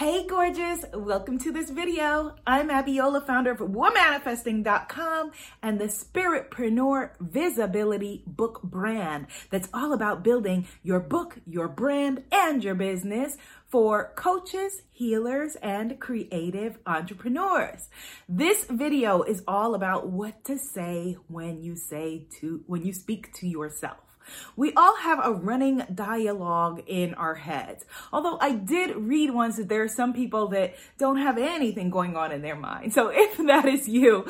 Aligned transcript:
Hey 0.00 0.26
gorgeous, 0.26 0.86
welcome 0.94 1.38
to 1.40 1.52
this 1.52 1.68
video. 1.68 2.34
I'm 2.46 2.70
Abiola, 2.70 3.26
founder 3.26 3.50
of 3.50 3.58
womanifesting.com 3.58 5.30
and 5.62 5.78
the 5.78 5.88
Spiritpreneur 5.88 7.10
Visibility 7.20 8.22
Book 8.26 8.62
brand 8.62 9.26
that's 9.50 9.68
all 9.74 9.92
about 9.92 10.22
building 10.24 10.66
your 10.82 11.00
book, 11.00 11.36
your 11.46 11.68
brand, 11.68 12.22
and 12.32 12.64
your 12.64 12.74
business 12.74 13.36
for 13.68 14.14
coaches, 14.16 14.80
healers, 14.90 15.56
and 15.56 16.00
creative 16.00 16.78
entrepreneurs. 16.86 17.90
This 18.26 18.64
video 18.64 19.20
is 19.22 19.42
all 19.46 19.74
about 19.74 20.08
what 20.08 20.44
to 20.44 20.56
say 20.56 21.18
when 21.28 21.60
you 21.60 21.76
say 21.76 22.26
to, 22.40 22.62
when 22.66 22.86
you 22.86 22.94
speak 22.94 23.34
to 23.34 23.46
yourself. 23.46 24.09
We 24.56 24.72
all 24.74 24.96
have 24.96 25.20
a 25.22 25.32
running 25.32 25.82
dialogue 25.94 26.82
in 26.86 27.14
our 27.14 27.34
heads. 27.34 27.84
Although 28.12 28.38
I 28.40 28.52
did 28.52 28.96
read 28.96 29.30
once 29.30 29.56
that 29.56 29.68
there 29.68 29.82
are 29.82 29.88
some 29.88 30.12
people 30.12 30.48
that 30.48 30.74
don't 30.98 31.16
have 31.16 31.38
anything 31.38 31.90
going 31.90 32.16
on 32.16 32.32
in 32.32 32.42
their 32.42 32.56
mind. 32.56 32.92
So 32.92 33.10
if 33.12 33.36
that 33.38 33.66
is 33.66 33.88
you, 33.88 34.26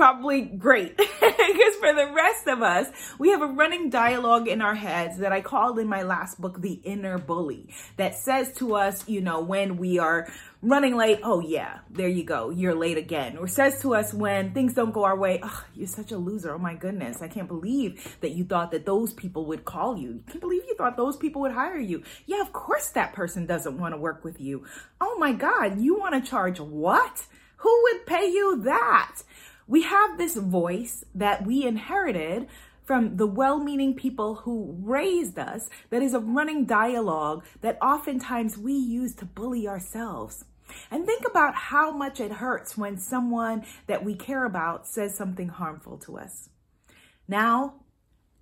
probably 0.00 0.40
great. 0.40 0.96
because 0.96 1.74
for 1.78 1.92
the 1.92 2.10
rest 2.14 2.46
of 2.46 2.62
us, 2.62 2.86
we 3.18 3.28
have 3.32 3.42
a 3.42 3.46
running 3.46 3.90
dialogue 3.90 4.48
in 4.48 4.62
our 4.62 4.74
heads 4.74 5.18
that 5.18 5.30
I 5.30 5.42
called 5.42 5.78
in 5.78 5.88
my 5.88 6.04
last 6.04 6.40
book, 6.40 6.62
The 6.62 6.80
Inner 6.84 7.18
Bully, 7.18 7.68
that 7.98 8.14
says 8.14 8.50
to 8.54 8.76
us, 8.76 9.06
you 9.06 9.20
know, 9.20 9.42
when 9.42 9.76
we 9.76 9.98
are 9.98 10.26
running 10.62 10.96
late, 10.96 11.20
oh 11.22 11.40
yeah, 11.40 11.80
there 11.90 12.08
you 12.08 12.24
go, 12.24 12.48
you're 12.48 12.74
late 12.74 12.96
again. 12.96 13.36
Or 13.36 13.46
says 13.46 13.82
to 13.82 13.94
us 13.94 14.14
when 14.14 14.54
things 14.54 14.72
don't 14.72 14.94
go 14.94 15.04
our 15.04 15.18
way, 15.18 15.38
oh, 15.42 15.66
you're 15.74 15.86
such 15.86 16.12
a 16.12 16.16
loser. 16.16 16.54
Oh 16.54 16.58
my 16.58 16.76
goodness, 16.76 17.20
I 17.20 17.28
can't 17.28 17.48
believe 17.48 18.16
that 18.22 18.30
you 18.30 18.44
thought 18.44 18.70
that 18.70 18.86
those 18.86 19.12
people 19.12 19.44
would 19.46 19.66
call 19.66 19.98
you. 19.98 20.22
I 20.26 20.30
can't 20.30 20.40
believe 20.40 20.62
you 20.66 20.76
thought 20.76 20.96
those 20.96 21.18
people 21.18 21.42
would 21.42 21.52
hire 21.52 21.78
you. 21.78 22.04
Yeah, 22.24 22.40
of 22.40 22.54
course 22.54 22.88
that 22.90 23.12
person 23.12 23.44
doesn't 23.44 23.76
want 23.76 23.92
to 23.92 24.00
work 24.00 24.24
with 24.24 24.40
you. 24.40 24.64
Oh 24.98 25.18
my 25.18 25.34
God, 25.34 25.78
you 25.78 25.98
want 25.98 26.14
to 26.14 26.30
charge 26.30 26.58
what? 26.58 27.26
Who 27.58 27.82
would 27.82 28.06
pay 28.06 28.24
you 28.30 28.62
that? 28.62 29.16
We 29.70 29.82
have 29.82 30.18
this 30.18 30.34
voice 30.34 31.04
that 31.14 31.46
we 31.46 31.64
inherited 31.64 32.48
from 32.82 33.18
the 33.18 33.26
well 33.28 33.60
meaning 33.60 33.94
people 33.94 34.34
who 34.34 34.74
raised 34.80 35.38
us 35.38 35.70
that 35.90 36.02
is 36.02 36.12
a 36.12 36.18
running 36.18 36.64
dialogue 36.64 37.44
that 37.60 37.78
oftentimes 37.80 38.58
we 38.58 38.72
use 38.72 39.14
to 39.14 39.24
bully 39.24 39.68
ourselves. 39.68 40.44
And 40.90 41.06
think 41.06 41.24
about 41.24 41.54
how 41.54 41.92
much 41.92 42.18
it 42.18 42.32
hurts 42.32 42.76
when 42.76 42.98
someone 42.98 43.64
that 43.86 44.04
we 44.04 44.16
care 44.16 44.44
about 44.44 44.88
says 44.88 45.16
something 45.16 45.50
harmful 45.50 45.98
to 45.98 46.18
us. 46.18 46.48
Now, 47.28 47.74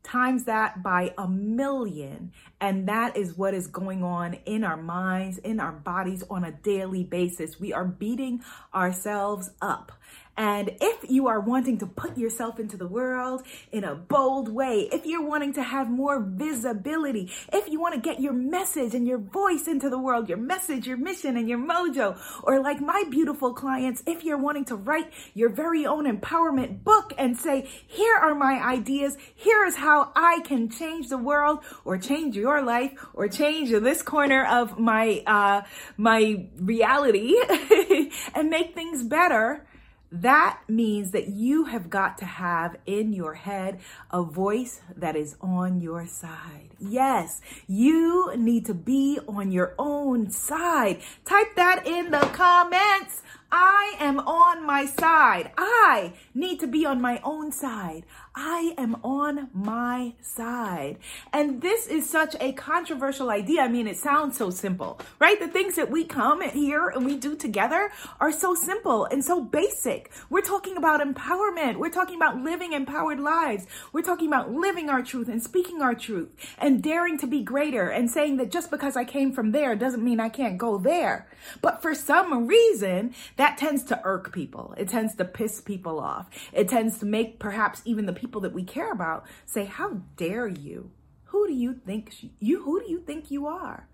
times 0.03 0.45
that 0.45 0.83
by 0.83 1.13
a 1.19 1.29
million. 1.29 2.33
And 2.61 2.89
that 2.89 3.17
is 3.17 3.37
what 3.37 3.55
is 3.55 3.67
going 3.67 4.03
on 4.03 4.35
in 4.47 4.65
our 4.65 4.77
minds, 4.77 5.39
in 5.39 5.61
our 5.61 5.73
bodies 5.73 6.25
on 6.31 6.45
a 6.45 6.53
daily 6.53 7.05
basis. 7.05 7.61
We 7.61 7.73
are 7.73 7.85
beating 7.85 8.43
ourselves 8.75 9.51
up. 9.61 9.93
And 10.39 10.77
if 10.81 11.11
you 11.11 11.27
are 11.27 11.41
wanting 11.41 11.79
to 11.79 11.87
put 11.87 12.17
yourself 12.17 12.61
into 12.61 12.77
the 12.77 12.87
world 12.87 13.43
in 13.73 13.83
a 13.83 13.97
bold 13.97 14.49
way, 14.49 14.89
if 14.93 15.05
you're 15.05 15.27
wanting 15.27 15.53
to 15.55 15.65
have 15.65 15.91
more 15.91 16.21
visibility, 16.21 17.33
if 17.53 17.69
you 17.69 17.81
want 17.81 17.97
to 17.97 18.01
get 18.01 18.21
your 18.21 18.33
message 18.33 18.95
and 18.95 19.05
your 19.05 19.19
voice 19.19 19.67
into 19.67 19.91
the 19.91 19.99
world, 19.99 20.29
your 20.29 20.39
message, 20.39 20.87
your 20.87 20.97
mission, 20.97 21.37
and 21.37 21.49
your 21.49 21.59
mojo, 21.59 22.17
or 22.45 22.61
like 22.61 22.81
my 22.81 23.03
beautiful 23.11 23.53
clients, 23.53 24.05
if 24.07 24.23
you're 24.23 24.39
wanting 24.39 24.65
to 24.67 24.77
write 24.77 25.11
your 25.35 25.49
very 25.49 25.85
own 25.85 26.05
empowerment 26.05 26.85
book 26.85 27.13
and 27.19 27.37
say, 27.37 27.69
here 27.89 28.15
are 28.15 28.37
my 28.37 28.63
ideas, 28.65 29.17
here 29.35 29.65
is 29.65 29.75
how 29.75 30.13
I 30.15 30.39
can 30.45 30.71
change 30.71 31.09
the 31.09 31.19
world 31.19 31.65
or 31.85 31.99
change 31.99 32.37
your 32.37 32.63
life 32.63 32.93
or 33.13 33.27
change 33.27 33.71
this 33.71 34.03
corner 34.03 34.47
of 34.47 34.79
my, 34.79 35.21
uh, 35.27 35.63
my 35.97 36.47
reality 36.61 37.35
and 38.37 38.51
make 38.51 38.77
things 38.77 39.03
better 39.03 39.67
that 40.11 40.61
means 40.69 41.11
that 41.11 41.29
you 41.29 41.65
have 41.65 41.91
got 41.91 42.19
to 42.19 42.25
have 42.25 42.77
in 42.87 43.13
your 43.13 43.35
head 43.35 43.81
a 44.11 44.23
voice 44.23 44.81
that 44.97 45.17
is 45.17 45.37
on 45.41 45.81
your 45.81 46.07
side. 46.07 46.71
Yes, 46.81 47.41
you 47.67 48.33
need 48.37 48.67
to 48.67 48.75
be 48.75 49.19
on 49.27 49.51
your 49.51 49.75
own 49.79 50.31
side. 50.31 51.01
Type 51.25 51.57
that 51.57 51.87
in 51.87 52.13
the 52.13 52.21
comments. 52.33 53.23
I 53.51 53.95
am 53.99 54.19
on 54.19 54.67
my 54.67 54.85
side. 54.85 55.53
I 55.57 56.13
need 56.35 56.61
to 56.61 56.67
be 56.67 56.85
on 56.85 57.01
my 57.01 57.19
own 57.25 57.51
side. 57.51 58.05
I 58.35 58.75
am 58.77 58.97
on 59.03 59.49
my 59.55 60.13
side. 60.21 60.99
And 61.33 61.63
this 61.63 61.87
is 61.87 62.09
such 62.09 62.37
a 62.41 62.53
controversial 62.53 63.31
idea. 63.31 63.63
I 63.63 63.69
mean, 63.69 63.87
it 63.87 63.97
sounds 63.97 64.37
so 64.37 64.51
simple, 64.51 65.01
right? 65.19 65.41
The 65.41 65.49
things 65.49 65.77
that 65.77 65.91
we 65.91 66.05
come 66.05 66.43
here 66.43 66.89
and 66.89 67.07
we 67.07 67.17
do 67.17 67.35
together 67.35 67.91
are 68.21 68.33
so 68.33 68.55
simple 68.55 69.07
and 69.07 69.25
so 69.25 69.41
basic. 69.41 70.11
We're 70.29 70.43
talking 70.43 70.77
about 70.77 71.01
empowerment. 71.01 71.79
We're 71.79 71.89
talking 71.89 72.17
about 72.17 72.43
living 72.43 72.75
empowered 72.75 73.19
lives. 73.19 73.67
We're 73.95 74.03
talking 74.03 74.29
about 74.29 74.53
living 74.53 74.91
our 74.91 75.03
truth 75.03 75.29
and 75.29 75.43
speaking 75.43 75.81
our 75.81 75.95
truth 75.95 76.29
and 76.59 76.68
daring 76.77 77.19
to 77.19 77.27
be 77.27 77.43
greater 77.43 77.89
and 77.89 78.11
saying 78.11 78.37
that 78.37 78.51
just 78.51 78.71
because 78.71 78.97
I 78.97 79.05
came 79.05 79.33
from 79.33 79.53
there 79.53 79.75
doesn't 79.75 80.05
mean 80.05 80.21
I 80.21 80.29
can't 80.29 80.59
go 80.59 80.77
there. 80.79 81.27
But 81.63 81.81
for 81.81 81.95
some 81.95 82.47
reason, 82.47 83.15
that 83.37 83.57
tends 83.57 83.83
to 83.85 84.01
irk 84.05 84.33
people. 84.33 84.75
It 84.77 84.89
tends 84.89 85.15
to 85.17 85.25
piss 85.25 85.61
people 85.61 85.99
off. 85.99 86.29
It 86.53 86.69
tends 86.69 86.99
to 86.99 87.07
make 87.07 87.39
perhaps 87.39 87.81
even 87.85 88.07
the 88.07 88.13
people 88.13 88.41
that 88.43 88.53
we 88.53 88.65
care 88.65 88.93
about 88.93 89.25
say, 89.47 89.65
"How 89.65 90.03
dare 90.17 90.47
you? 90.47 90.91
Who 91.27 91.47
do 91.47 91.55
you 91.55 91.75
think 91.75 92.13
you 92.39 92.63
who 92.63 92.81
do 92.81 92.91
you 92.91 93.01
think 93.01 93.31
you 93.31 93.47
are?" 93.47 93.89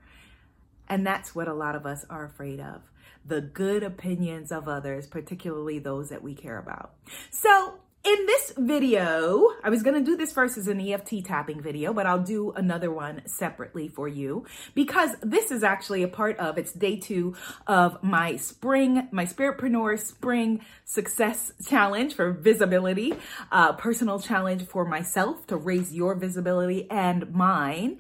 And 0.89 1.07
that's 1.07 1.35
what 1.35 1.49
a 1.49 1.55
lot 1.55 1.77
of 1.77 1.87
us 1.87 2.05
are 2.11 2.25
afraid 2.25 2.61
of. 2.61 2.83
The 3.25 3.41
good 3.41 3.83
opinions 3.83 4.53
of 4.53 4.69
others, 4.69 5.07
particularly 5.07 5.79
those 5.79 6.11
that 6.11 6.23
we 6.23 6.35
care 6.35 6.59
about. 6.59 6.95
So, 7.31 7.81
in 8.05 8.27
this 8.27 8.53
video, 8.59 9.49
I 9.63 9.71
was 9.71 9.83
going 9.83 9.95
to 9.95 10.05
do 10.05 10.15
this 10.15 10.31
first 10.31 10.59
as 10.59 10.69
an 10.69 10.79
EFT 10.79 11.25
tapping 11.25 11.63
video, 11.63 11.95
but 11.95 12.05
I'll 12.05 12.23
do 12.23 12.53
another 12.53 12.91
one 12.91 13.23
separately 13.27 13.89
for 13.89 14.09
you 14.09 14.45
because 14.75 15.17
this 15.23 15.51
is 15.51 15.63
actually 15.63 16.03
a 16.03 16.09
part 16.09 16.39
of, 16.39 16.59
it's 16.59 16.73
day 16.73 16.97
two 16.97 17.35
of 17.67 18.03
my 18.03 18.37
spring, 18.37 19.09
my 19.11 19.25
Spiritpreneur 19.25 19.99
Spring 19.99 20.61
Success 20.85 21.53
Challenge 21.67 22.13
for 22.13 22.31
visibility, 22.31 23.15
uh, 23.51 23.73
personal 23.73 24.21
challenge 24.21 24.67
for 24.67 24.85
myself 24.85 25.47
to 25.47 25.57
raise 25.57 25.95
your 25.95 26.15
visibility 26.15 26.91
and 26.91 27.33
mine. 27.33 27.99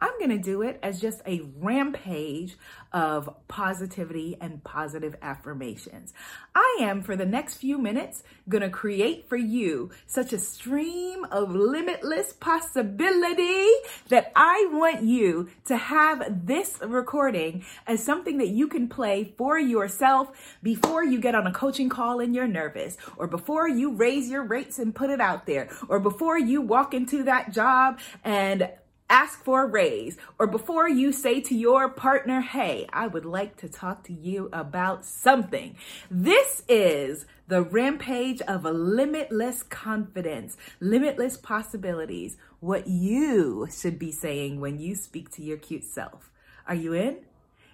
I'm 0.00 0.18
going 0.18 0.30
to 0.30 0.38
do 0.38 0.62
it 0.62 0.78
as 0.82 1.00
just 1.00 1.22
a 1.26 1.42
rampage 1.58 2.56
of 2.92 3.34
positivity 3.48 4.36
and 4.40 4.62
positive 4.62 5.16
affirmations. 5.22 6.12
I 6.54 6.78
am, 6.80 7.02
for 7.02 7.16
the 7.16 7.24
next 7.24 7.56
few 7.56 7.78
minutes, 7.78 8.22
going 8.48 8.62
to 8.62 8.70
create 8.70 9.28
for 9.28 9.36
you 9.36 9.90
such 10.06 10.32
a 10.32 10.38
stream 10.38 11.24
of 11.30 11.54
limitless 11.54 12.32
possibility 12.34 13.66
that 14.08 14.32
I 14.36 14.68
want 14.72 15.02
you 15.02 15.48
to 15.66 15.76
have 15.76 16.46
this 16.46 16.78
recording 16.82 17.64
as 17.86 18.02
something 18.02 18.38
that 18.38 18.48
you 18.48 18.68
can 18.68 18.88
play 18.88 19.34
for 19.36 19.58
yourself 19.58 20.30
before 20.62 21.04
you 21.04 21.20
get 21.20 21.34
on 21.34 21.46
a 21.46 21.52
coaching 21.52 21.88
call 21.88 22.20
and 22.20 22.34
you're 22.34 22.46
nervous, 22.46 22.96
or 23.16 23.26
before 23.26 23.68
you 23.68 23.92
raise 23.92 24.30
your 24.30 24.44
rates 24.44 24.78
and 24.78 24.94
put 24.94 25.10
it 25.10 25.20
out 25.20 25.46
there, 25.46 25.68
or 25.88 26.00
before 26.00 26.38
you 26.38 26.60
walk 26.60 26.94
into 26.94 27.22
that 27.24 27.52
job 27.52 27.98
and 28.24 28.68
ask 29.08 29.42
for 29.42 29.64
a 29.64 29.66
raise, 29.66 30.16
or 30.38 30.46
before 30.46 30.88
you 30.88 31.12
say 31.12 31.40
to 31.40 31.54
your 31.54 31.88
partner, 31.88 32.40
Hey, 32.40 32.86
I 32.92 33.06
would 33.06 33.24
like 33.24 33.56
to 33.58 33.68
talk 33.68 34.04
to 34.04 34.12
you 34.12 34.48
about 34.52 35.04
something. 35.04 35.76
This 36.10 36.62
is 36.68 37.26
the 37.48 37.62
rampage 37.62 38.40
of 38.42 38.64
a 38.64 38.72
limitless 38.72 39.62
confidence, 39.62 40.56
limitless 40.80 41.36
possibilities, 41.36 42.36
what 42.60 42.88
you 42.88 43.68
should 43.70 43.98
be 43.98 44.10
saying 44.10 44.60
when 44.60 44.78
you 44.78 44.94
speak 44.94 45.30
to 45.30 45.42
your 45.42 45.56
cute 45.56 45.84
self. 45.84 46.30
Are 46.66 46.74
you 46.74 46.92
in? 46.92 47.18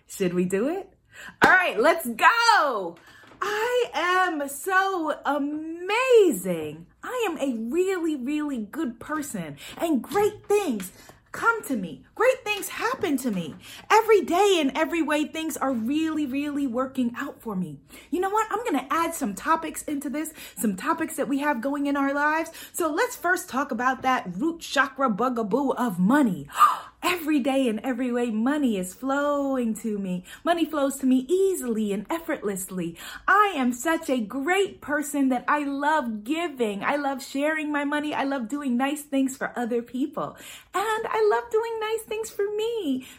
Should 0.07 0.35
we 0.35 0.45
do 0.45 0.69
it? 0.69 0.93
All 1.43 1.51
right, 1.51 1.79
let's 1.79 2.07
go. 2.07 2.97
I 3.41 3.91
am 3.93 4.49
so 4.49 5.15
amazing. 5.25 6.87
I 7.03 7.27
am 7.29 7.39
a 7.39 7.59
really, 7.73 8.15
really 8.15 8.59
good 8.59 9.01
person 9.01 9.57
and 9.79 10.03
great 10.03 10.47
things 10.47 10.93
come 11.33 11.65
to 11.65 11.77
me. 11.77 12.05
Great 12.15 12.45
things 12.45 12.69
happen 12.69 13.17
to 13.19 13.31
me. 13.31 13.55
Every 13.91 14.21
day 14.21 14.59
in 14.61 14.77
every 14.77 15.03
way, 15.03 15.25
things 15.25 15.57
are 15.57 15.73
really, 15.73 16.27
really 16.27 16.67
working 16.67 17.13
out 17.17 17.41
for 17.41 17.57
me. 17.57 17.81
You 18.11 18.21
know 18.21 18.31
what? 18.31 18.47
I'm 18.51 18.59
going 18.59 18.79
to 18.79 18.93
add 18.93 19.15
some 19.15 19.35
topics 19.35 19.83
into 19.83 20.09
this, 20.09 20.33
some 20.57 20.77
topics 20.77 21.17
that 21.17 21.29
we 21.29 21.39
have 21.39 21.61
going 21.61 21.87
in 21.87 21.97
our 21.97 22.13
lives. 22.13 22.51
So 22.73 22.93
let's 22.93 23.17
first 23.17 23.49
talk 23.49 23.71
about 23.71 24.03
that 24.03 24.27
root 24.37 24.61
chakra 24.61 25.11
bugaboo 25.11 25.71
of 25.73 25.99
money. 25.99 26.49
every 27.03 27.41
day 27.41 27.69
in 27.69 27.85
every 27.85 28.13
way, 28.13 28.31
money 28.31 28.79
is 28.79 28.95
flowing 28.95 29.75
to 29.75 29.99
me. 29.99 30.25
Money 30.45 30.65
flows 30.65 30.97
to 30.97 31.07
me 31.07 31.27
easily 31.29 31.93
and 31.93 32.07
effortlessly. 32.11 32.97
I 33.27 33.53
am 33.57 33.73
such 33.73 34.09
a 34.09 34.21
great 34.21 34.81
person 34.81 35.29
that 35.31 35.45
I 35.49 35.65
love 35.65 36.25
giving. 36.25 36.83
I 36.85 36.97
love 36.97 37.23
sharing 37.23 37.73
my 37.73 37.85
money. 37.85 38.15
I 38.15 38.25
love 38.25 38.49
doing 38.49 38.77
nice 38.77 39.03
things 39.03 39.37
for 39.37 39.53
other 39.57 39.83
people. 39.83 40.37
And 40.75 41.07
I 41.07 41.29
love 41.31 41.51
doing 41.51 41.81
nice 41.81 42.03
things 42.03 42.31
for 42.31 42.42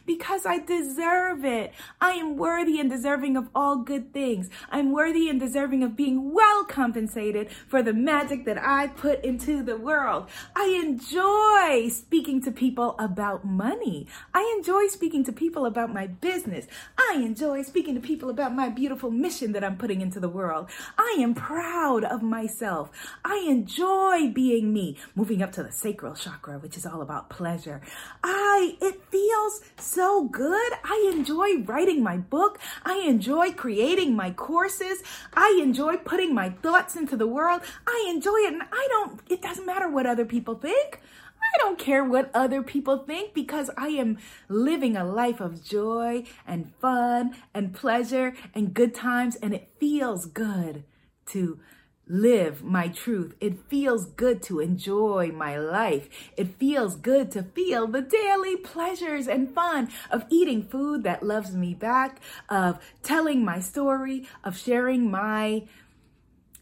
because 0.06 0.46
I 0.46 0.60
deserve 0.60 1.44
it. 1.46 1.74
I 2.00 2.12
am 2.12 2.38
worthy 2.38 2.80
and 2.80 2.90
deserving 2.90 3.38
of 3.38 3.50
all 3.56 3.78
good 3.78 4.14
things. 4.14 4.50
I'm 4.70 4.92
worthy 4.92 5.30
and 5.30 5.40
deserving 5.40 5.84
of 5.84 5.96
being 5.96 6.34
well 6.34 6.64
compensated 6.66 7.50
for 7.68 7.82
the 7.82 7.94
magic 7.94 8.46
that 8.46 8.58
I 8.58 8.88
put 8.88 9.24
into 9.24 9.64
the 9.64 9.78
world. 9.78 10.30
I 10.56 10.80
enjoy 10.84 11.90
speaking 11.90 12.42
to 12.44 12.52
people 12.52 12.96
about 13.00 13.46
money. 13.46 14.08
I 14.34 14.54
enjoy 14.58 14.88
speaking 14.88 15.24
to 15.26 15.32
people 15.32 15.66
about 15.66 15.94
my 15.94 16.08
business. 16.08 16.68
I 16.98 17.22
enjoy 17.24 17.64
speaking 17.64 17.96
to 17.96 18.02
people 18.02 18.30
about 18.30 18.54
my 18.54 18.70
beautiful 18.70 19.12
mission 19.12 19.52
that 19.54 19.64
I'm 19.64 19.78
putting 19.78 20.02
into 20.02 20.20
the 20.20 20.30
world. 20.30 20.70
I 20.98 21.18
am 21.20 21.34
proud 21.34 22.04
of 22.04 22.22
myself. 22.22 22.90
I 23.24 23.46
enjoy 23.48 24.30
being 24.34 24.74
me. 24.74 24.98
Moving 25.16 25.42
up 25.42 25.52
to 25.54 25.64
the 25.64 25.72
sacral 25.72 26.16
chakra, 26.16 26.60
which 26.60 26.78
is 26.78 26.86
all 26.86 27.02
about 27.02 27.30
pleasure. 27.30 27.82
I, 28.24 28.78
it 28.82 29.02
feels 29.10 29.62
so 29.78 30.26
good. 30.26 30.74
I 30.84 31.12
enjoy 31.14 31.60
writing 31.64 32.04
my 32.04 32.18
book. 32.18 32.60
I 32.84 33.00
enjoy 33.00 33.54
creating 33.54 34.16
my 34.16 34.32
courses. 34.32 35.04
I 35.34 35.60
enjoy 35.62 35.98
putting 35.98 36.34
my 36.34 36.50
thoughts 36.50 36.96
into 36.96 37.18
the 37.18 37.28
world. 37.28 37.62
I 37.88 38.08
enjoy 38.10 38.38
it. 38.38 38.54
And 38.54 38.64
I 38.64 38.88
don't, 38.90 39.20
it 39.30 39.42
doesn't 39.42 39.66
matter 39.66 39.90
what 39.90 40.06
other 40.06 40.26
people 40.26 40.56
think. 40.56 41.02
I 41.44 41.58
don't 41.60 41.78
care 41.78 42.04
what 42.04 42.32
other 42.34 42.64
people 42.64 43.00
think 43.00 43.34
because 43.34 43.70
I 43.78 43.90
am 43.90 44.18
living 44.48 44.96
a 44.96 45.04
life 45.04 45.40
of 45.40 45.64
joy 45.64 46.24
and 46.48 46.74
fun 46.76 47.36
and 47.54 47.74
pleasure 47.74 48.34
and 48.56 48.74
good 48.74 48.96
times. 48.96 49.36
And 49.36 49.54
it 49.54 49.70
feels 49.80 50.26
good 50.26 50.84
to 51.28 51.60
live 52.08 52.64
my 52.64 52.88
truth. 52.88 53.36
It 53.40 53.60
feels 53.68 54.06
good 54.06 54.42
to 54.44 54.60
enjoy 54.60 55.32
my 55.34 55.58
life. 55.58 56.10
It 56.38 56.56
feels 56.58 56.96
good 56.96 57.32
to 57.32 57.44
feel 57.44 57.88
the 57.88 58.02
daily 58.02 58.58
pleasures 58.58 59.28
and 59.28 59.54
fun 59.54 59.90
of 60.12 60.26
eating 60.30 60.64
food 60.64 61.04
that 61.04 61.24
loves 61.24 61.56
me 61.56 61.74
back, 61.74 62.22
of 62.50 62.80
telling 63.02 63.44
my 63.46 63.60
story, 63.60 64.28
of 64.44 64.58
sharing 64.58 65.10
my 65.10 65.64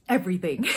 everything. 0.07 0.67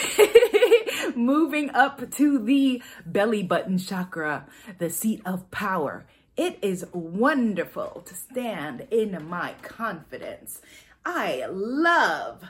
Moving 1.14 1.70
up 1.70 2.10
to 2.12 2.38
the 2.38 2.82
belly 3.04 3.42
button 3.42 3.78
chakra, 3.78 4.46
the 4.78 4.90
seat 4.90 5.20
of 5.26 5.50
power. 5.50 6.06
It 6.36 6.58
is 6.62 6.86
wonderful 6.92 8.02
to 8.06 8.14
stand 8.14 8.88
in 8.90 9.28
my 9.28 9.54
confidence. 9.62 10.60
I 11.04 11.46
love 11.48 12.44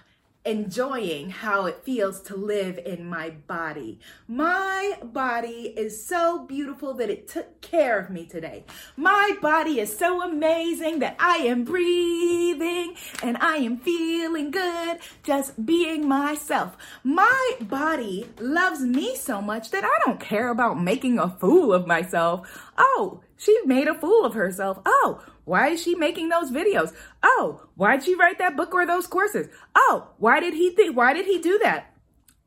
enjoying 0.44 1.30
how 1.30 1.64
it 1.64 1.82
feels 1.84 2.20
to 2.20 2.36
live 2.36 2.78
in 2.84 3.08
my 3.08 3.30
body. 3.30 3.98
My 4.28 4.98
body 5.02 5.72
is 5.76 6.04
so 6.04 6.44
beautiful 6.44 6.92
that 6.94 7.08
it 7.08 7.28
took 7.28 7.60
care 7.62 7.98
of 7.98 8.10
me 8.10 8.26
today. 8.26 8.64
My 8.96 9.36
body 9.40 9.80
is 9.80 9.96
so 9.96 10.22
amazing 10.22 10.98
that 10.98 11.16
I 11.18 11.36
am 11.38 11.64
breathing 11.64 12.94
and 13.22 13.38
I 13.38 13.56
am 13.56 13.78
feeling 13.78 14.50
good 14.50 14.98
just 15.22 15.64
being 15.64 16.06
myself. 16.06 16.76
My 17.02 17.52
body 17.60 18.26
loves 18.38 18.80
me 18.80 19.16
so 19.16 19.40
much 19.40 19.70
that 19.70 19.84
I 19.84 19.98
don't 20.04 20.20
care 20.20 20.50
about 20.50 20.82
making 20.82 21.18
a 21.18 21.30
fool 21.30 21.72
of 21.72 21.86
myself. 21.86 22.46
Oh, 22.76 23.22
she 23.36 23.58
made 23.64 23.88
a 23.88 23.94
fool 23.94 24.24
of 24.24 24.34
herself. 24.34 24.78
Oh, 24.84 25.24
why 25.44 25.68
is 25.68 25.82
she 25.82 25.94
making 25.94 26.28
those 26.28 26.50
videos? 26.50 26.92
Oh, 27.22 27.66
why'd 27.74 28.02
she 28.02 28.14
write 28.14 28.38
that 28.38 28.56
book 28.56 28.74
or 28.74 28.86
those 28.86 29.06
courses? 29.06 29.48
Oh, 29.74 30.10
why 30.18 30.40
did 30.40 30.54
he 30.54 30.70
think, 30.70 30.96
why 30.96 31.12
did 31.12 31.26
he 31.26 31.38
do 31.38 31.58
that? 31.62 31.94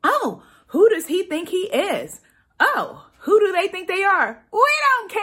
Oh, 0.02 0.42
who 0.68 0.88
does 0.88 1.06
he 1.06 1.22
think 1.22 1.48
he 1.48 1.68
is? 1.68 2.20
Oh, 2.60 3.06
who 3.20 3.40
do 3.40 3.52
they 3.52 3.68
think 3.68 3.88
they 3.88 4.02
are? 4.02 4.42
We 4.52 4.68
don't 4.90 5.10
care. 5.10 5.22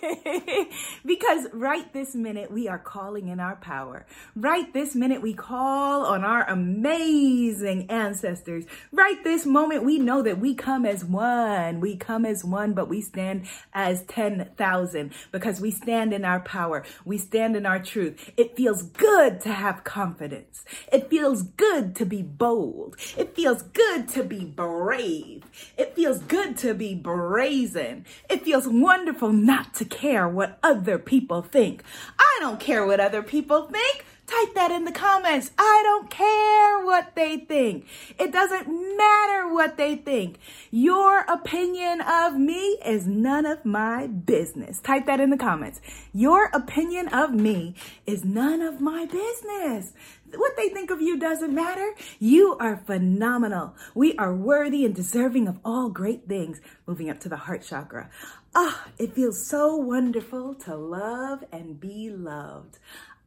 because 1.04 1.46
right 1.52 1.92
this 1.92 2.14
minute, 2.14 2.50
we 2.50 2.68
are 2.68 2.78
calling 2.78 3.28
in 3.28 3.40
our 3.40 3.56
power. 3.56 4.06
Right 4.34 4.72
this 4.72 4.94
minute, 4.94 5.22
we 5.22 5.34
call 5.34 6.06
on 6.06 6.24
our 6.24 6.48
amazing 6.48 7.90
ancestors. 7.90 8.64
Right 8.92 9.22
this 9.24 9.46
moment, 9.46 9.84
we 9.84 9.98
know 9.98 10.22
that 10.22 10.38
we 10.38 10.54
come 10.54 10.84
as 10.86 11.04
one. 11.04 11.80
We 11.80 11.96
come 11.96 12.24
as 12.24 12.44
one, 12.44 12.72
but 12.72 12.88
we 12.88 13.00
stand 13.00 13.46
as 13.72 14.02
10,000 14.04 15.12
because 15.30 15.60
we 15.60 15.70
stand 15.70 16.12
in 16.12 16.24
our 16.24 16.40
power. 16.40 16.84
We 17.04 17.18
stand 17.18 17.56
in 17.56 17.66
our 17.66 17.82
truth. 17.82 18.30
It 18.36 18.56
feels 18.56 18.82
good 18.82 19.40
to 19.42 19.52
have 19.52 19.84
confidence. 19.84 20.64
It 20.92 21.10
feels 21.10 21.42
good 21.42 21.94
to 21.96 22.06
be 22.06 22.22
bold. 22.22 22.96
It 23.16 23.34
feels 23.34 23.62
good 23.62 24.08
to 24.10 24.24
be 24.24 24.44
brave. 24.44 25.44
It 25.76 25.94
feels 25.94 26.18
good 26.20 26.56
to 26.58 26.74
be 26.74 26.94
brazen. 26.94 28.06
It 28.28 28.42
feels 28.42 28.66
wonderful 28.66 29.32
not 29.32 29.74
to 29.74 29.81
care 29.84 30.28
what 30.28 30.58
other 30.62 30.98
people 30.98 31.42
think. 31.42 31.82
I 32.18 32.38
don't 32.40 32.60
care 32.60 32.86
what 32.86 33.00
other 33.00 33.22
people 33.22 33.66
think. 33.66 34.04
Type 34.26 34.54
that 34.54 34.70
in 34.70 34.84
the 34.84 34.92
comments. 34.92 35.50
I 35.58 35.80
don't 35.84 36.08
care 36.08 36.84
what 36.84 37.14
they 37.14 37.38
think. 37.38 37.86
It 38.18 38.32
doesn't 38.32 38.66
matter 38.96 39.52
what 39.52 39.76
they 39.76 39.96
think. 39.96 40.38
Your 40.70 41.20
opinion 41.28 42.00
of 42.00 42.38
me 42.38 42.78
is 42.86 43.06
none 43.06 43.44
of 43.44 43.64
my 43.64 44.06
business. 44.06 44.80
Type 44.80 45.04
that 45.06 45.20
in 45.20 45.30
the 45.30 45.36
comments. 45.36 45.82
Your 46.14 46.46
opinion 46.54 47.08
of 47.08 47.34
me 47.34 47.74
is 48.06 48.24
none 48.24 48.62
of 48.62 48.80
my 48.80 49.04
business. 49.04 49.92
What 50.34 50.56
they 50.56 50.70
think 50.70 50.90
of 50.90 51.02
you 51.02 51.18
doesn't 51.18 51.54
matter. 51.54 51.94
You 52.18 52.56
are 52.58 52.76
phenomenal. 52.76 53.74
We 53.94 54.16
are 54.16 54.34
worthy 54.34 54.86
and 54.86 54.94
deserving 54.94 55.46
of 55.46 55.58
all 55.62 55.90
great 55.90 56.26
things. 56.26 56.60
Moving 56.86 57.10
up 57.10 57.20
to 57.20 57.28
the 57.28 57.36
heart 57.36 57.62
chakra. 57.62 58.08
Ah, 58.54 58.88
it 58.98 59.14
feels 59.14 59.46
so 59.46 59.76
wonderful 59.76 60.54
to 60.54 60.76
love 60.76 61.42
and 61.50 61.80
be 61.80 62.10
loved. 62.10 62.78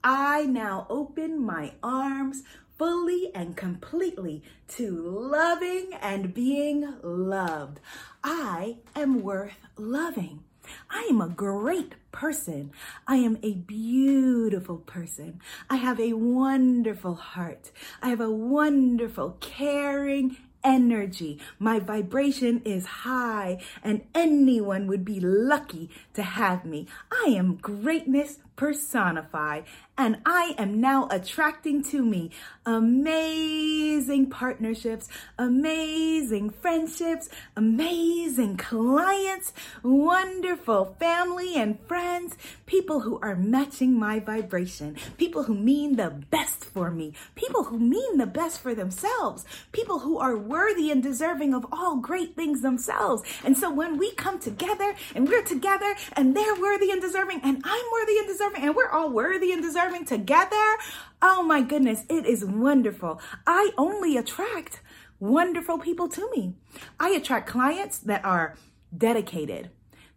I 0.03 0.43
now 0.43 0.85
open 0.87 1.43
my 1.43 1.73
arms 1.81 2.43
fully 2.77 3.31
and 3.33 3.57
completely 3.57 4.43
to 4.67 4.91
loving 4.91 5.93
and 5.99 6.31
being 6.31 6.93
loved. 7.01 7.79
I 8.23 8.77
am 8.95 9.23
worth 9.23 9.57
loving. 9.77 10.43
I 10.91 11.07
am 11.09 11.21
a 11.21 11.29
great 11.29 11.95
person. 12.11 12.71
I 13.07 13.15
am 13.15 13.39
a 13.41 13.53
beautiful 13.53 14.77
person. 14.77 15.41
I 15.71 15.77
have 15.77 15.99
a 15.99 16.13
wonderful 16.13 17.15
heart. 17.15 17.71
I 17.99 18.09
have 18.09 18.21
a 18.21 18.29
wonderful, 18.31 19.37
caring, 19.39 20.37
energy. 20.65 21.39
My 21.59 21.79
vibration 21.79 22.61
is 22.65 22.85
high 22.85 23.59
and 23.83 24.01
anyone 24.13 24.87
would 24.87 25.05
be 25.05 25.19
lucky 25.21 25.89
to 26.15 26.23
have 26.23 26.65
me. 26.65 26.87
I 27.11 27.29
am 27.29 27.55
greatness 27.55 28.39
personified 28.55 29.65
and 29.97 30.17
I 30.25 30.55
am 30.57 30.81
now 30.81 31.07
attracting 31.09 31.81
to 31.85 32.03
me 32.03 32.31
amazing 32.65 34.29
partnerships, 34.29 35.07
amazing 35.37 36.49
friendships, 36.49 37.29
amazing 37.55 38.57
clients, 38.57 39.53
wonderful 39.83 40.95
family 40.99 41.55
and 41.55 41.79
friends, 41.87 42.35
people 42.65 43.01
who 43.01 43.19
are 43.19 43.35
matching 43.35 43.97
my 43.97 44.19
vibration, 44.19 44.97
people 45.17 45.43
who 45.43 45.53
mean 45.53 45.95
the 45.95 46.09
best 46.09 46.65
for 46.65 46.91
me, 46.91 47.13
people 47.35 47.65
who 47.65 47.79
mean 47.79 48.17
the 48.17 48.25
best 48.25 48.59
for 48.59 48.75
themselves, 48.75 49.45
people 49.71 49.99
who 49.99 50.17
are 50.17 50.37
worthy 50.37 50.91
and 50.91 51.01
deserving 51.01 51.53
of 51.53 51.65
all 51.71 51.97
great 51.97 52.35
things 52.35 52.61
themselves. 52.61 53.23
And 53.45 53.57
so 53.57 53.71
when 53.71 53.97
we 53.97 54.11
come 54.15 54.39
together 54.39 54.95
and 55.15 55.29
we're 55.29 55.43
together 55.43 55.95
and 56.13 56.35
they're 56.35 56.55
worthy 56.55 56.91
and 56.91 57.01
deserving 57.01 57.39
and 57.43 57.61
I'm 57.63 57.85
worthy 57.93 58.17
and 58.17 58.27
deserving 58.27 58.44
and 58.55 58.75
we're 58.75 58.89
all 58.89 59.09
worthy 59.09 59.51
and 59.51 59.61
deserving 59.61 60.05
together. 60.05 60.77
Oh 61.21 61.43
my 61.43 61.61
goodness, 61.61 62.03
it 62.09 62.25
is 62.25 62.45
wonderful. 62.45 63.19
I 63.47 63.71
only 63.77 64.17
attract 64.17 64.81
wonderful 65.19 65.79
people 65.79 66.07
to 66.09 66.29
me. 66.35 66.55
I 66.99 67.09
attract 67.09 67.47
clients 67.47 67.97
that 67.99 68.23
are 68.25 68.55
dedicated, 68.95 69.69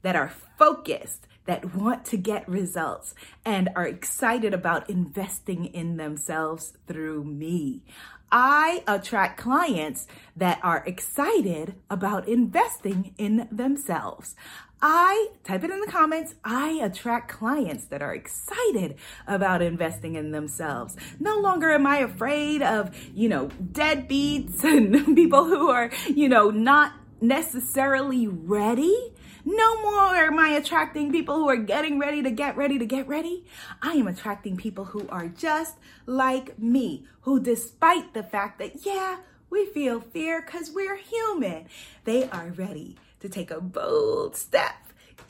that 0.02 0.16
are 0.16 0.32
focused, 0.58 1.26
that 1.46 1.74
want 1.74 2.04
to 2.04 2.18
get 2.18 2.46
results 2.46 3.14
and 3.42 3.70
are 3.74 3.86
excited 3.86 4.52
about 4.52 4.90
investing 4.90 5.64
in 5.64 5.96
themselves 5.96 6.74
through 6.86 7.24
me. 7.24 7.82
I 8.30 8.82
attract 8.86 9.40
clients 9.40 10.06
that 10.36 10.60
are 10.62 10.82
excited 10.86 11.74
about 11.90 12.28
investing 12.28 13.14
in 13.18 13.48
themselves. 13.50 14.34
I 14.80 15.28
type 15.42 15.64
it 15.64 15.70
in 15.70 15.80
the 15.80 15.90
comments. 15.90 16.36
I 16.44 16.78
attract 16.82 17.28
clients 17.30 17.86
that 17.86 18.00
are 18.00 18.14
excited 18.14 18.96
about 19.26 19.60
investing 19.60 20.14
in 20.14 20.30
themselves. 20.30 20.96
No 21.18 21.36
longer 21.38 21.72
am 21.72 21.86
I 21.86 21.98
afraid 21.98 22.62
of, 22.62 22.94
you 23.14 23.28
know, 23.28 23.48
deadbeats 23.72 24.62
and 24.64 25.16
people 25.16 25.44
who 25.44 25.70
are, 25.70 25.90
you 26.06 26.28
know, 26.28 26.50
not 26.50 26.92
necessarily 27.20 28.28
ready 28.28 29.12
No 29.50 29.80
more 29.80 30.14
am 30.14 30.38
I 30.38 30.50
attracting 30.50 31.10
people 31.10 31.36
who 31.36 31.48
are 31.48 31.56
getting 31.56 31.98
ready 31.98 32.22
to 32.22 32.30
get 32.30 32.54
ready 32.54 32.78
to 32.78 32.84
get 32.84 33.08
ready. 33.08 33.46
I 33.80 33.92
am 33.92 34.06
attracting 34.06 34.58
people 34.58 34.84
who 34.84 35.08
are 35.08 35.28
just 35.28 35.76
like 36.04 36.58
me, 36.58 37.06
who 37.22 37.40
despite 37.40 38.12
the 38.12 38.22
fact 38.22 38.58
that, 38.58 38.84
yeah, 38.84 39.20
we 39.48 39.64
feel 39.64 40.00
fear 40.00 40.42
because 40.42 40.70
we're 40.70 40.98
human, 40.98 41.64
they 42.04 42.28
are 42.28 42.50
ready 42.50 42.98
to 43.20 43.30
take 43.30 43.50
a 43.50 43.58
bold 43.58 44.36
step, 44.36 44.74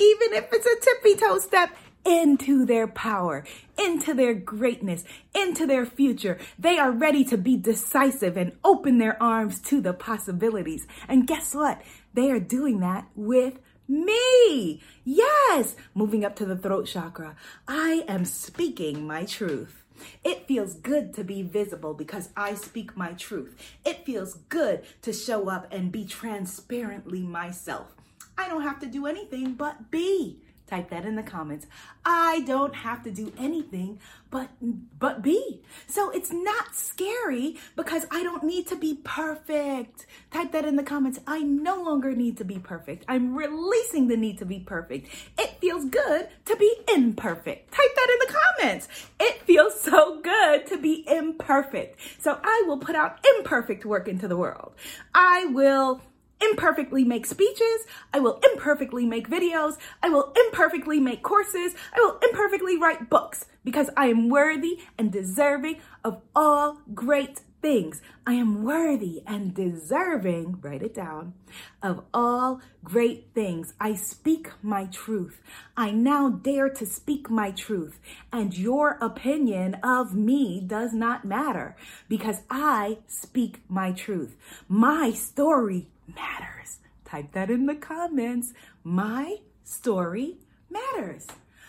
even 0.00 0.32
if 0.32 0.48
it's 0.52 0.66
a 0.66 0.80
tippy 0.80 1.14
toe 1.14 1.38
step 1.38 1.76
into 2.04 2.64
their 2.64 2.88
power, 2.88 3.44
into 3.78 4.14
their 4.14 4.34
greatness, 4.34 5.04
into 5.32 5.64
their 5.64 5.86
future. 5.86 6.38
They 6.58 6.76
are 6.76 6.90
ready 6.90 7.22
to 7.26 7.38
be 7.38 7.56
decisive 7.56 8.36
and 8.36 8.50
open 8.64 8.98
their 8.98 9.22
arms 9.22 9.60
to 9.62 9.80
the 9.80 9.92
possibilities. 9.92 10.88
And 11.06 11.24
guess 11.28 11.54
what? 11.54 11.82
They 12.14 12.32
are 12.32 12.40
doing 12.40 12.80
that 12.80 13.06
with 13.14 13.60
me. 13.88 14.80
Yes, 15.04 15.74
moving 15.94 16.24
up 16.24 16.36
to 16.36 16.44
the 16.46 16.56
throat 16.56 16.86
chakra. 16.86 17.36
I 17.66 18.04
am 18.06 18.24
speaking 18.24 19.06
my 19.06 19.24
truth. 19.24 19.84
It 20.22 20.46
feels 20.46 20.74
good 20.74 21.14
to 21.14 21.24
be 21.24 21.42
visible 21.42 21.94
because 21.94 22.28
I 22.36 22.54
speak 22.54 22.96
my 22.96 23.12
truth. 23.12 23.56
It 23.84 24.04
feels 24.04 24.34
good 24.48 24.82
to 25.02 25.12
show 25.12 25.48
up 25.48 25.66
and 25.72 25.90
be 25.90 26.04
transparently 26.04 27.22
myself. 27.22 27.94
I 28.36 28.48
don't 28.48 28.62
have 28.62 28.78
to 28.80 28.86
do 28.86 29.06
anything 29.06 29.54
but 29.54 29.90
be. 29.90 30.38
Type 30.68 30.90
that 30.90 31.06
in 31.06 31.16
the 31.16 31.22
comments. 31.22 31.66
I 32.04 32.42
don't 32.46 32.74
have 32.74 33.02
to 33.04 33.10
do 33.10 33.32
anything 33.38 34.00
but 34.30 34.50
but 34.98 35.22
be. 35.22 35.62
So 35.86 36.10
it's 36.10 36.30
not 36.30 36.74
scary 36.74 37.56
because 37.74 38.04
I 38.10 38.22
don't 38.22 38.44
need 38.44 38.66
to 38.68 38.76
be 38.76 39.00
perfect. 39.02 40.04
Type 40.30 40.52
that 40.52 40.66
in 40.66 40.76
the 40.76 40.82
comments. 40.82 41.20
I 41.26 41.40
no 41.40 41.82
longer 41.82 42.14
need 42.14 42.36
to 42.36 42.44
be 42.44 42.58
perfect. 42.58 43.06
I'm 43.08 43.34
releasing 43.34 44.08
the 44.08 44.16
need 44.18 44.36
to 44.38 44.44
be 44.44 44.58
perfect. 44.58 45.08
It 45.38 45.58
feels 45.58 45.86
good 45.86 46.28
to 46.44 46.56
be 46.56 46.70
imperfect. 46.94 47.72
Type 47.72 47.94
that 47.94 48.10
in 48.10 48.28
the 48.28 48.34
comments. 48.34 48.88
It 49.18 49.40
feels 49.42 49.80
so 49.80 50.20
good 50.20 50.66
to 50.66 50.76
be 50.76 51.02
imperfect. 51.08 51.98
So 52.18 52.38
I 52.42 52.64
will 52.66 52.78
put 52.78 52.94
out 52.94 53.24
imperfect 53.36 53.86
work 53.86 54.06
into 54.06 54.28
the 54.28 54.36
world. 54.36 54.74
I 55.14 55.46
will 55.46 56.02
imperfectly 56.40 57.04
make 57.04 57.26
speeches. 57.26 57.86
I 58.12 58.20
will 58.20 58.40
imperfectly 58.52 59.06
make 59.06 59.28
videos. 59.28 59.76
I 60.02 60.08
will 60.08 60.32
imperfectly 60.46 61.00
make 61.00 61.22
courses. 61.22 61.74
I 61.94 62.00
will 62.00 62.18
imperfectly 62.22 62.78
write 62.78 63.10
books 63.10 63.46
because 63.64 63.90
I 63.96 64.06
am 64.06 64.28
worthy 64.28 64.80
and 64.96 65.12
deserving 65.12 65.80
of 66.04 66.20
all 66.34 66.78
great 66.94 67.40
things. 67.60 68.00
I 68.26 68.34
am 68.34 68.62
worthy 68.62 69.22
and 69.26 69.54
deserving, 69.54 70.60
write 70.60 70.82
it 70.82 70.94
down, 70.94 71.34
of 71.82 72.04
all 72.14 72.60
great 72.84 73.28
things. 73.34 73.74
I 73.80 73.94
speak 73.94 74.50
my 74.62 74.86
truth. 74.86 75.40
I 75.76 75.90
now 75.90 76.30
dare 76.30 76.68
to 76.70 76.86
speak 76.86 77.30
my 77.30 77.50
truth. 77.50 77.98
And 78.32 78.56
your 78.56 78.98
opinion 79.00 79.74
of 79.82 80.14
me 80.14 80.60
does 80.64 80.92
not 80.92 81.24
matter 81.24 81.76
because 82.08 82.42
I 82.50 82.98
speak 83.06 83.60
my 83.68 83.92
truth. 83.92 84.36
My 84.68 85.10
story 85.10 85.88
matters. 86.14 86.78
Type 87.04 87.32
that 87.32 87.50
in 87.50 87.66
the 87.66 87.74
comments. 87.74 88.52
My 88.84 89.38
story 89.64 90.38
matters. 90.70 91.26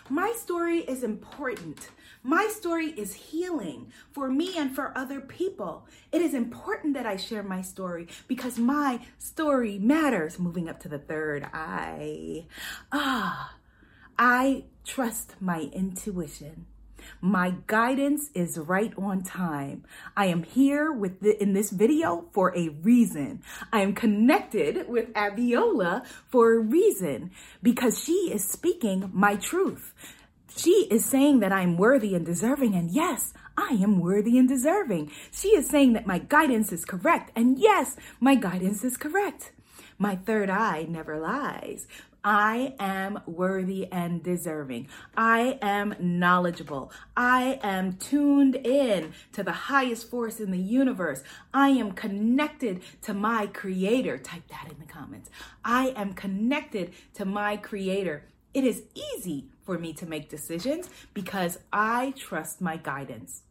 My 0.09 0.33
story 0.35 0.79
is 0.79 1.03
important. 1.03 1.89
My 2.23 2.47
story 2.47 2.87
is 2.87 3.13
healing 3.13 3.91
for 4.11 4.29
me 4.29 4.57
and 4.57 4.75
for 4.75 4.97
other 4.97 5.21
people. 5.21 5.87
It 6.11 6.21
is 6.21 6.33
important 6.33 6.95
that 6.95 7.05
I 7.05 7.15
share 7.15 7.43
my 7.43 7.61
story 7.61 8.07
because 8.27 8.57
my 8.57 9.01
story 9.17 9.77
matters. 9.77 10.39
Moving 10.39 10.67
up 10.67 10.79
to 10.81 10.89
the 10.89 10.99
third 10.99 11.47
eye. 11.53 12.47
Ah, 12.91 13.55
I 14.17 14.65
trust 14.83 15.35
my 15.39 15.69
intuition. 15.71 16.65
My 17.21 17.55
guidance 17.67 18.29
is 18.33 18.57
right 18.57 18.93
on 18.97 19.23
time. 19.23 19.83
I 20.15 20.27
am 20.27 20.43
here 20.43 20.89
with 20.91 21.19
the, 21.19 21.41
in 21.41 21.51
this 21.53 21.69
video 21.69 22.25
for 22.31 22.55
a 22.55 22.69
reason. 22.69 23.41
I 23.73 23.81
am 23.81 23.93
connected 23.93 24.87
with 24.87 25.11
Abiola 25.13 26.05
for 26.29 26.53
a 26.53 26.59
reason 26.59 27.31
because 27.61 28.01
she 28.01 28.31
is 28.31 28.49
speaking 28.49 29.09
my 29.13 29.35
truth. 29.35 29.93
She 30.55 30.87
is 30.89 31.05
saying 31.05 31.41
that 31.41 31.51
I'm 31.51 31.77
worthy 31.77 32.15
and 32.15 32.25
deserving. 32.25 32.73
And 32.73 32.89
yes, 32.89 33.33
I 33.57 33.77
am 33.81 33.99
worthy 33.99 34.37
and 34.37 34.47
deserving. 34.47 35.11
She 35.31 35.49
is 35.49 35.67
saying 35.67 35.93
that 35.93 36.07
my 36.07 36.19
guidance 36.19 36.71
is 36.71 36.85
correct. 36.85 37.31
And 37.35 37.59
yes, 37.59 37.97
my 38.21 38.35
guidance 38.35 38.85
is 38.85 38.95
correct. 38.95 39.51
My 39.97 40.15
third 40.15 40.49
eye 40.49 40.85
never 40.87 41.19
lies. 41.19 41.85
I 42.23 42.75
am 42.79 43.21
worthy 43.25 43.91
and 43.91 44.21
deserving. 44.21 44.87
I 45.15 45.57
am 45.61 45.95
knowledgeable. 45.99 46.91
I 47.15 47.59
am 47.63 47.93
tuned 47.93 48.55
in 48.55 49.13
to 49.33 49.43
the 49.43 49.51
highest 49.51 50.09
force 50.09 50.39
in 50.39 50.51
the 50.51 50.57
universe. 50.57 51.23
I 51.53 51.69
am 51.69 51.93
connected 51.93 52.81
to 53.03 53.13
my 53.13 53.47
creator. 53.47 54.17
Type 54.17 54.47
that 54.49 54.71
in 54.71 54.79
the 54.79 54.91
comments. 54.91 55.29
I 55.63 55.93
am 55.95 56.13
connected 56.13 56.93
to 57.15 57.25
my 57.25 57.57
creator. 57.57 58.25
It 58.53 58.63
is 58.63 58.83
easy 59.15 59.45
for 59.61 59.77
me 59.77 59.93
to 59.93 60.05
make 60.05 60.29
decisions 60.29 60.89
because 61.13 61.59
I 61.71 62.13
trust 62.17 62.61
my 62.61 62.77
guidance. 62.77 63.43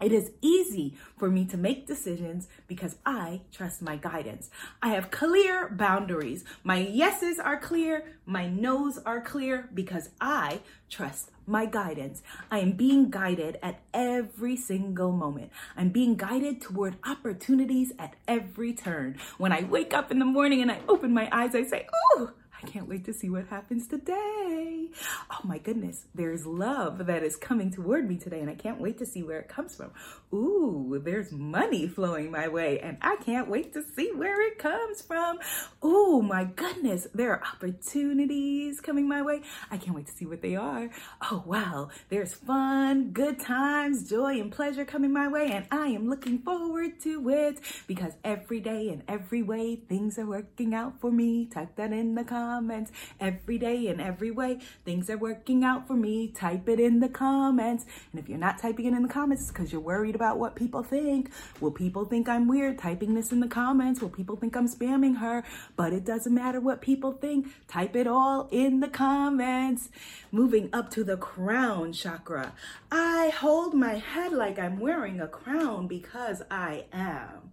It 0.00 0.12
is 0.12 0.32
easy 0.42 0.94
for 1.16 1.30
me 1.30 1.46
to 1.46 1.56
make 1.56 1.86
decisions 1.86 2.48
because 2.66 2.96
I 3.06 3.40
trust 3.50 3.80
my 3.80 3.96
guidance. 3.96 4.50
I 4.82 4.90
have 4.90 5.10
clear 5.10 5.68
boundaries. 5.70 6.44
My 6.62 6.78
yeses 6.78 7.38
are 7.38 7.58
clear, 7.58 8.04
my 8.26 8.46
nos 8.46 8.98
are 8.98 9.22
clear 9.22 9.70
because 9.72 10.10
I 10.20 10.60
trust 10.90 11.30
my 11.46 11.64
guidance. 11.64 12.22
I 12.50 12.58
am 12.58 12.72
being 12.72 13.10
guided 13.10 13.58
at 13.62 13.80
every 13.94 14.56
single 14.56 15.12
moment. 15.12 15.50
I'm 15.76 15.90
being 15.90 16.16
guided 16.16 16.60
toward 16.60 16.96
opportunities 17.04 17.92
at 17.98 18.16
every 18.28 18.74
turn. 18.74 19.16
When 19.38 19.52
I 19.52 19.62
wake 19.62 19.94
up 19.94 20.10
in 20.10 20.18
the 20.18 20.24
morning 20.24 20.60
and 20.60 20.70
I 20.70 20.80
open 20.88 21.14
my 21.14 21.28
eyes, 21.32 21.54
I 21.54 21.62
say, 21.62 21.86
Oh, 22.14 22.32
I 22.62 22.66
can't 22.66 22.88
wait 22.88 23.04
to 23.04 23.12
see 23.12 23.28
what 23.28 23.48
happens 23.48 23.86
today. 23.86 24.88
Oh 25.30 25.40
my 25.44 25.58
goodness, 25.58 26.06
there's 26.14 26.46
love 26.46 27.06
that 27.06 27.22
is 27.22 27.36
coming 27.36 27.70
toward 27.70 28.08
me 28.08 28.16
today, 28.16 28.40
and 28.40 28.48
I 28.48 28.54
can't 28.54 28.80
wait 28.80 28.98
to 28.98 29.06
see 29.06 29.22
where 29.22 29.40
it 29.40 29.48
comes 29.48 29.74
from. 29.74 29.90
Ooh, 30.32 31.00
there's 31.04 31.32
money 31.32 31.86
flowing 31.86 32.30
my 32.30 32.48
way, 32.48 32.80
and 32.80 32.96
I 33.02 33.16
can't 33.16 33.48
wait 33.48 33.74
to 33.74 33.82
see 33.94 34.10
where 34.14 34.40
it 34.46 34.58
comes 34.58 35.02
from. 35.02 35.38
Oh 35.82 36.22
my 36.22 36.44
goodness, 36.44 37.06
there 37.14 37.32
are 37.32 37.42
opportunities 37.44 38.80
coming 38.80 39.06
my 39.06 39.20
way. 39.20 39.42
I 39.70 39.76
can't 39.76 39.94
wait 39.94 40.06
to 40.06 40.12
see 40.12 40.24
what 40.26 40.40
they 40.40 40.56
are. 40.56 40.88
Oh 41.30 41.42
wow, 41.44 41.90
there's 42.08 42.32
fun, 42.32 43.10
good 43.10 43.38
times, 43.38 44.08
joy, 44.08 44.40
and 44.40 44.50
pleasure 44.50 44.86
coming 44.86 45.12
my 45.12 45.28
way, 45.28 45.50
and 45.50 45.66
I 45.70 45.88
am 45.88 46.08
looking 46.08 46.38
forward 46.38 47.00
to 47.00 47.28
it 47.28 47.60
because 47.86 48.14
every 48.24 48.60
day 48.60 48.88
and 48.88 49.02
every 49.08 49.42
way 49.42 49.76
things 49.76 50.18
are 50.18 50.26
working 50.26 50.74
out 50.74 51.00
for 51.00 51.10
me. 51.10 51.46
Type 51.46 51.76
that 51.76 51.92
in 51.92 52.14
the 52.14 52.24
comments 52.24 52.45
comments 52.46 52.92
every 53.18 53.58
day 53.58 53.88
in 53.88 54.00
every 54.00 54.30
way. 54.30 54.58
Things 54.84 55.10
are 55.10 55.18
working 55.18 55.64
out 55.64 55.88
for 55.88 55.94
me. 55.94 56.28
Type 56.28 56.68
it 56.68 56.78
in 56.78 57.00
the 57.00 57.08
comments. 57.08 57.84
And 58.12 58.20
if 58.20 58.28
you're 58.28 58.38
not 58.38 58.58
typing 58.58 58.86
it 58.86 58.94
in 58.94 59.02
the 59.02 59.08
comments, 59.08 59.48
because 59.48 59.72
you're 59.72 59.80
worried 59.80 60.14
about 60.14 60.38
what 60.38 60.54
people 60.54 60.84
think. 60.84 61.30
Will 61.60 61.72
people 61.72 62.04
think 62.04 62.28
I'm 62.28 62.46
weird 62.46 62.78
typing 62.78 63.14
this 63.14 63.32
in 63.32 63.40
the 63.40 63.48
comments? 63.48 64.00
Will 64.00 64.10
people 64.10 64.36
think 64.36 64.56
I'm 64.56 64.68
spamming 64.68 65.16
her? 65.18 65.42
But 65.74 65.92
it 65.92 66.04
doesn't 66.04 66.32
matter 66.32 66.60
what 66.60 66.80
people 66.80 67.12
think. 67.12 67.48
Type 67.66 67.96
it 67.96 68.06
all 68.06 68.48
in 68.52 68.78
the 68.78 68.88
comments. 68.88 69.88
Moving 70.30 70.70
up 70.72 70.88
to 70.90 71.02
the 71.02 71.16
crown 71.16 71.92
chakra. 71.92 72.52
I 72.92 73.30
hold 73.30 73.74
my 73.74 73.94
head 73.94 74.32
like 74.32 74.58
I'm 74.58 74.78
wearing 74.78 75.20
a 75.20 75.26
crown 75.26 75.88
because 75.88 76.42
I 76.48 76.84
am. 76.92 77.50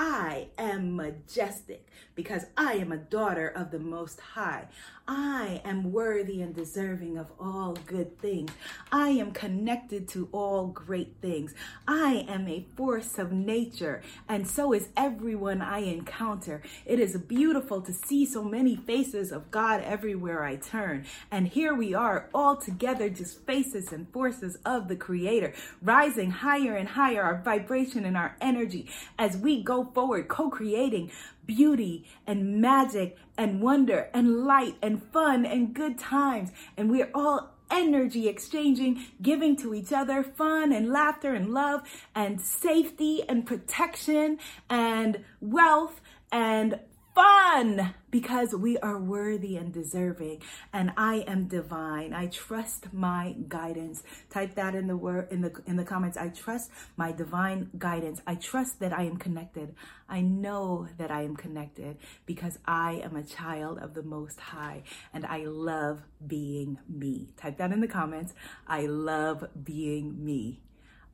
I 0.00 0.46
am 0.56 0.94
majestic 0.94 1.88
because 2.14 2.46
I 2.56 2.74
am 2.74 2.92
a 2.92 2.96
daughter 2.96 3.48
of 3.48 3.72
the 3.72 3.80
Most 3.80 4.20
High. 4.20 4.68
I 5.08 5.62
am 5.64 5.90
worthy 5.90 6.42
and 6.42 6.54
deserving 6.54 7.16
of 7.16 7.32
all 7.40 7.76
good 7.86 8.18
things. 8.20 8.52
I 8.92 9.08
am 9.08 9.32
connected 9.32 10.06
to 10.08 10.28
all 10.30 10.66
great 10.66 11.14
things. 11.22 11.54
I 11.88 12.26
am 12.28 12.46
a 12.46 12.66
force 12.76 13.18
of 13.18 13.32
nature, 13.32 14.02
and 14.28 14.46
so 14.46 14.74
is 14.74 14.90
everyone 14.96 15.62
I 15.62 15.78
encounter. 15.78 16.62
It 16.84 17.00
is 17.00 17.16
beautiful 17.16 17.80
to 17.80 17.92
see 17.92 18.26
so 18.26 18.44
many 18.44 18.76
faces 18.76 19.32
of 19.32 19.50
God 19.50 19.80
everywhere 19.82 20.44
I 20.44 20.56
turn. 20.56 21.06
And 21.30 21.48
here 21.48 21.74
we 21.74 21.94
are, 21.94 22.28
all 22.34 22.56
together, 22.56 23.08
just 23.08 23.46
faces 23.46 23.92
and 23.92 24.12
forces 24.12 24.58
of 24.66 24.88
the 24.88 24.96
Creator, 24.96 25.54
rising 25.80 26.30
higher 26.30 26.76
and 26.76 26.90
higher, 26.90 27.22
our 27.22 27.40
vibration 27.42 28.04
and 28.04 28.16
our 28.16 28.36
energy 28.40 28.90
as 29.18 29.36
we 29.38 29.62
go 29.62 29.84
forward, 29.94 30.28
co 30.28 30.50
creating 30.50 31.10
beauty 31.46 32.06
and 32.26 32.60
magic 32.60 33.16
and 33.36 33.60
wonder 33.62 34.10
and 34.12 34.44
light 34.44 34.76
and 34.82 35.02
fun 35.12 35.46
and 35.46 35.74
good 35.74 35.98
times. 35.98 36.50
And 36.76 36.90
we're 36.90 37.10
all 37.14 37.50
energy 37.70 38.28
exchanging, 38.28 39.04
giving 39.20 39.56
to 39.56 39.74
each 39.74 39.92
other 39.92 40.22
fun 40.22 40.72
and 40.72 40.90
laughter 40.90 41.34
and 41.34 41.52
love 41.52 41.82
and 42.14 42.40
safety 42.40 43.22
and 43.28 43.46
protection 43.46 44.38
and 44.70 45.24
wealth 45.40 46.00
and 46.32 46.78
fun 47.18 47.94
because 48.12 48.54
we 48.54 48.78
are 48.78 48.96
worthy 48.96 49.56
and 49.56 49.72
deserving 49.72 50.40
and 50.72 50.92
I 50.96 51.24
am 51.26 51.48
divine. 51.48 52.14
I 52.14 52.28
trust 52.28 52.92
my 52.92 53.34
guidance. 53.48 54.04
Type 54.30 54.54
that 54.54 54.76
in 54.76 54.86
the 54.86 54.96
word 54.96 55.26
in 55.32 55.40
the 55.40 55.52
in 55.66 55.74
the 55.74 55.84
comments. 55.84 56.16
I 56.16 56.28
trust 56.28 56.70
my 56.96 57.10
divine 57.10 57.70
guidance. 57.76 58.22
I 58.24 58.36
trust 58.36 58.78
that 58.78 58.92
I 58.92 59.02
am 59.02 59.16
connected. 59.16 59.74
I 60.08 60.20
know 60.20 60.86
that 60.96 61.10
I 61.10 61.22
am 61.22 61.34
connected 61.34 61.96
because 62.24 62.60
I 62.64 63.00
am 63.02 63.16
a 63.16 63.24
child 63.24 63.80
of 63.80 63.94
the 63.94 64.04
most 64.04 64.38
high 64.38 64.84
and 65.12 65.26
I 65.26 65.44
love 65.46 66.02
being 66.24 66.78
me. 66.88 67.30
Type 67.36 67.58
that 67.58 67.72
in 67.72 67.80
the 67.80 67.88
comments. 67.88 68.32
I 68.68 68.86
love 68.86 69.44
being 69.64 70.24
me. 70.24 70.60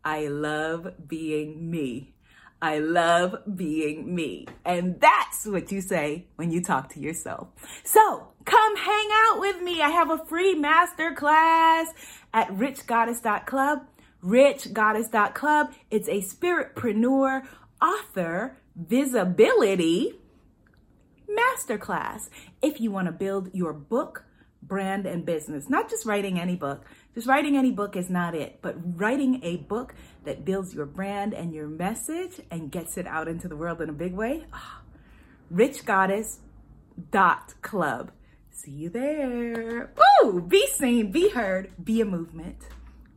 I 0.05 0.27
love 0.27 1.09
being 1.09 1.71
me. 1.71 2.14
I 2.63 2.79
love 2.79 3.37
being 3.57 4.15
me. 4.15 4.47
And 4.65 5.01
that's 5.01 5.47
what 5.47 5.71
you 5.71 5.81
say 5.81 6.27
when 6.37 6.51
you 6.51 6.63
talk 6.63 6.93
to 6.95 7.01
yourself. 7.01 7.49
So 7.85 8.29
come 8.45 8.77
hang 8.77 9.09
out 9.13 9.41
with 9.41 9.61
me. 9.61 9.83
I 9.83 9.91
have 9.91 10.11
a 10.11 10.25
free 10.25 10.55
master 10.55 11.13
class 11.13 11.89
at 12.33 12.49
richgoddess.club. 12.49 13.87
Richgoddess.club. 14.23 15.75
It's 15.91 16.09
a 16.09 16.23
spiritpreneur 16.23 17.47
author 17.83 18.57
visibility 18.75 20.15
masterclass. 21.29 22.29
If 22.63 22.81
you 22.81 22.91
want 22.91 23.07
to 23.07 23.13
build 23.13 23.51
your 23.53 23.73
book, 23.73 24.25
brand, 24.63 25.07
and 25.07 25.27
business, 25.27 25.69
not 25.69 25.91
just 25.91 26.07
writing 26.07 26.39
any 26.39 26.57
book, 26.57 26.85
just 27.15 27.27
writing 27.27 27.57
any 27.57 27.71
book 27.71 27.97
is 27.97 28.11
not 28.11 28.35
it, 28.35 28.59
but 28.61 28.77
writing 28.99 29.41
a 29.43 29.57
book 29.59 29.95
that 30.25 30.45
builds 30.45 30.75
your 30.75 30.87
brand 30.87 31.33
and 31.33 31.55
your 31.55 31.69
message 31.69 32.41
and 32.51 32.73
gets 32.73 32.97
it 32.97 33.07
out 33.07 33.29
into 33.29 33.47
the 33.49 33.57
world 33.57 33.81
in 33.81 33.89
a 33.89 33.93
big 33.93 34.15
way. 34.15 34.47
Ah, 34.53 34.83
oh, 34.83 34.87
richgoddess.club. 35.55 38.11
See 38.51 38.71
you 38.71 38.89
there. 38.89 39.93
Ooh, 40.25 40.41
be 40.41 40.67
seen, 40.67 41.13
be 41.13 41.29
heard, 41.29 41.71
be 41.83 42.01
a 42.01 42.05
movement. 42.05 42.69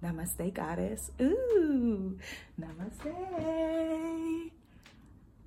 Namaste, 0.04 0.54
goddess. 0.54 1.12
Ooh, 1.22 2.18
namaste. 2.60 4.52